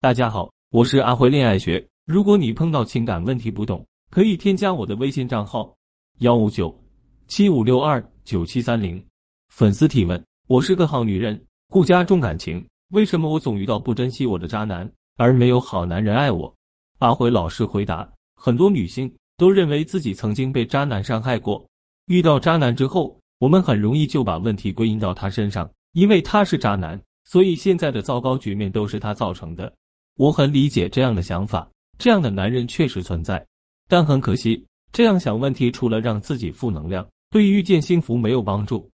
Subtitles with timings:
[0.00, 1.84] 大家好，我是阿辉恋爱学。
[2.06, 5.76] 如果你碰到情感问题不懂，可以添加我的微信账号
[6.20, 6.72] 幺五九
[7.26, 9.04] 七五六二九七三零。
[9.52, 16.54] 粉丝提问：我是个好女人，顾家重感情，为什么我总遇到不珍惜我的渣男，而没有好男人爱我？
[17.00, 21.68] 阿辉老师回答：很多女性都认为自己曾经被渣男伤害过，
[22.06, 29.74] 遇到渣男之后，我们很容易就把问题归因到他身上，因为他是渣男，所以现在的糟糕局面都是他造成的。
[30.18, 33.46] 我很理解这样的想法，这样的男人确实存在，
[33.88, 34.60] 但很可惜，
[34.92, 38.90] 这样想问题除了让自己负能量，对遇见幸福没有帮助。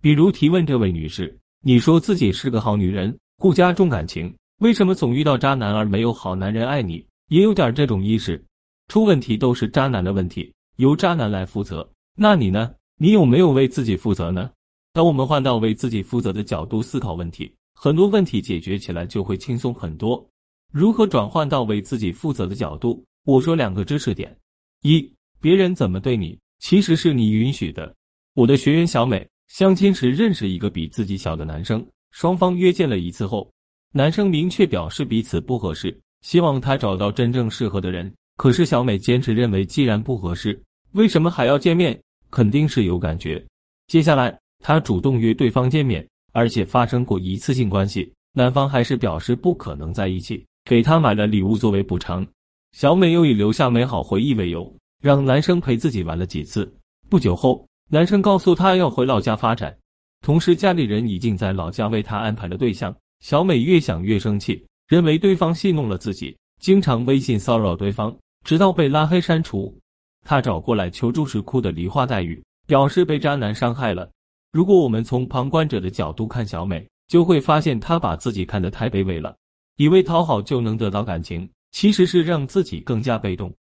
[0.00, 7.04] 比如提问这位女士，你说自己是个好女人，顾家重感情，为什么总遇到渣男而没有好男人爱你？
[7.26, 8.40] 也有点这种意识，
[8.86, 11.86] 出问题都是渣男的问题，由渣男来负责。
[12.14, 12.72] 那你呢？
[13.00, 14.48] 你有没有为自己负责呢？
[14.92, 20.24] 当我们换到为自己负责的角度思考问题，很多问题解决起来就会轻松很多。
[20.72, 23.02] 如何转换到为自己负责的角度？
[23.24, 24.36] 我说两个知识点：
[24.82, 27.94] 一，别人怎么对你，其实是你允许的。
[28.34, 33.50] 我的学员小美相亲时认识一个比自己小的男生，双方约见了一次后，
[33.92, 38.12] 男生明确表示彼此不合适，希望他找到真正适合的人。
[38.36, 40.60] 可是小美坚持认为，既然不合适，
[40.92, 41.98] 为什么还要见面？
[42.30, 43.42] 肯定是有感觉。
[43.86, 50.44] 接下来，她主动约对方见面，而且发生过一次性关系，男方还是表示不可能在一起。
[50.68, 52.26] 给他买了礼物作为补偿，
[52.72, 56.70] 小美又以留下美好回忆为由，让男生陪自己玩了几次。
[57.08, 59.74] 不久后，男生告诉她要回老家发展，
[60.20, 62.94] 同时家里人已经在老家为她安排了对象。
[63.20, 68.14] 小美越想越生气，认为对方戏弄了自己，经常微信骚扰对方，
[68.44, 69.74] 直到被拉黑删除。
[70.26, 74.06] 她找过来求助时哭得梨花带雨，表示被渣男伤害了。
[74.52, 79.34] 如果我们从旁观者的角度看小美，就会发现她把自己看得太卑微了。
[79.78, 83.52] 以为讨好就能得到感情，其实是让自己更加被动。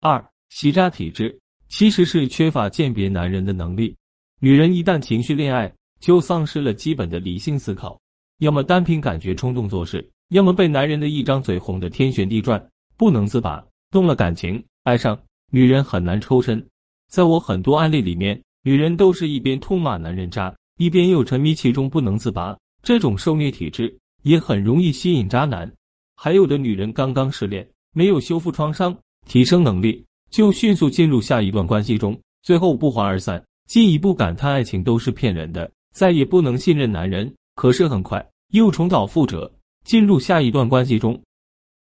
[0.00, 1.34] 二，吸渣体质
[1.68, 3.96] 其实是缺乏鉴别男人的能力。
[4.40, 7.98] 女人一旦情绪恋爱，就丧失了基本的理性思考，
[8.40, 12.62] 要么单凭感觉冲动做事，要么被男人的一张嘴哄得天旋地转，
[12.98, 13.64] 不能自拔。
[13.90, 15.18] 动了感情，爱上
[15.50, 16.62] 女人很难抽身。
[17.08, 22.54] 在我很多案例里面，女人都是一边痛骂男人渣，一边又沉迷其中不能自拔。
[22.82, 23.96] 这种受虐体质。
[24.24, 25.70] 也很容易吸引渣男，
[26.16, 28.94] 还有的女人刚刚失恋，没有修复创伤、
[29.26, 37.32] 提升能力，就迅速进入下一段关系中，最后不欢而散，进一步感叹爱情都是骗人的，再也不能信任男人。
[37.54, 39.52] 可是很快又重蹈覆辙，
[39.84, 41.20] 进入下一段关系中。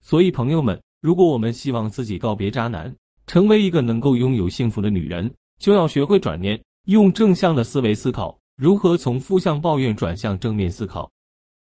[0.03, 2.93] 所以朋友们，如果我们希望自己告别渣男，
[3.27, 5.31] 成为一个能够拥有幸福的女人，
[5.61, 11.11] 就要学会转念，用正向的思维思考，如何从负向抱怨转向正面思考。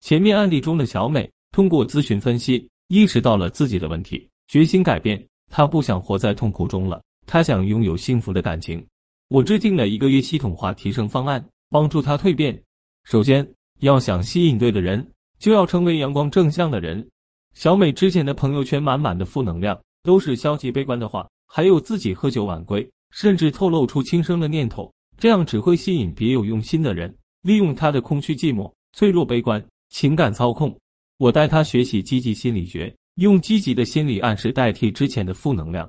[0.02, 5.24] 前面案例中的小美通过咨询分析，意识到了自己的问题，决心改变。
[5.48, 8.84] 她不想活在痛苦中了，她想拥有幸福的感情。
[9.28, 12.60] 我制定了一个月系统化提升方案，帮助她蜕变。
[13.04, 13.48] 首先，
[13.78, 15.08] 要想吸引对的人，
[15.38, 17.08] 就要成为阳光正向的人。
[17.54, 29.64] 小美之前的朋友圈满满的负能量，都是消极悲观的话，还有自己喝酒晚归，甚至透露出轻生的念头，这样只会吸引别有用心的人，利用她的空虚、寂寞、脆弱、悲观。
[29.92, 30.74] 情感操控，
[31.18, 35.88] 我带他学习积极心理学，用积极的心理暗示代替之前的负能量。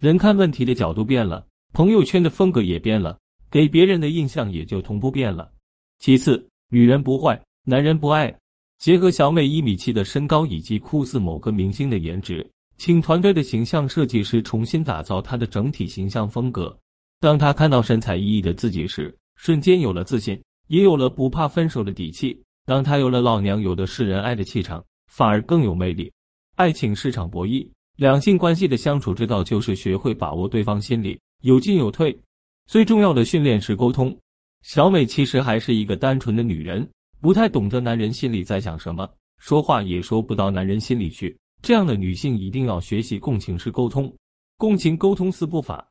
[0.00, 3.16] 人看问题的角度变了，朋友圈的风格也变了，
[3.48, 5.52] 给别人的印象也就同步变了。
[6.00, 8.36] 其次，女人不坏，男人不爱。
[8.80, 12.44] 结合小美一米七的身高以及酷似某个明星的颜值，
[12.76, 16.76] 请团队的形象设计师重新打造她的整体形象风格。
[17.20, 22.42] 当她看到神采奕奕的自己时，瞬间有了自信，也有了不怕分手的底气。
[22.66, 26.10] 当他有了老娘有的是人爱的气场，反而更有魅力。
[26.56, 32.18] 爱情市场博弈，两性关系的相处之道就是学会把握对方心理，有进有退。
[32.66, 34.16] 最重要的训练是沟通。
[34.62, 36.88] 小美其实还是一个单纯的女人，
[37.20, 41.36] 不太懂得男人心里在想什么，说话也说不到男人心里去。
[41.60, 44.10] 这样的女性一定要学习共情式沟通。
[44.56, 45.86] 共情沟通四步法：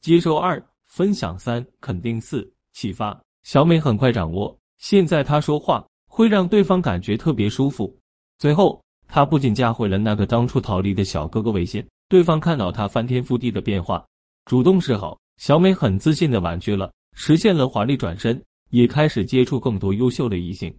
[0.00, 3.20] 接受二，分享三，肯定四，启发。
[3.42, 4.56] 小美很快掌握。
[4.84, 7.98] 现在他说话会让对方感觉特别舒服。
[8.36, 14.04] 最后，他不仅加回了那个当初逃离的小哥哥微信，对方看到他翻天覆地的变化，
[14.44, 18.38] 主动示好，小美很自信的婉拒了，实现了华丽转身，
[18.72, 20.70] 也开始接触更多优秀的异性。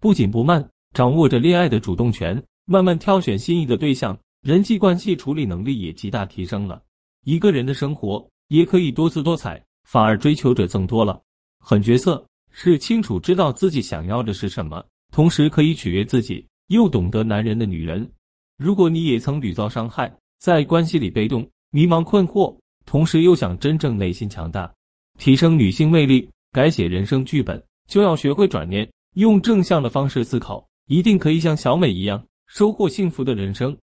[0.00, 6.82] 不紧不慢，掌握着恋爱的主动权，慢慢挑选心仪的对象，人际关系处理能力也极大提升了。
[7.22, 11.22] 一个人的生活也可以多姿多彩，反而追求者增多了。
[11.60, 12.26] 狠角色。
[12.56, 18.08] 是清楚知道自己想要的是什么，同时可以取悦自己，又懂得男人的女人。
[18.56, 22.56] 如果你也曾屡遭伤害，在关系里被动、迷茫、困惑，
[22.86, 24.72] 同时又想真正内心强大，
[25.18, 33.76] 提升女性魅力，改写人生剧本，就要学会转念，用正向的方式思考，一定可以像小美一样收获幸福的人生。